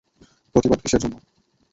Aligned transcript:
প্রতিবাদ 0.55 0.79
কিসের 0.81 1.01
জন্য? 1.03 1.15